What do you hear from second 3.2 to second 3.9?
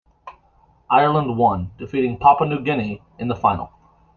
the final.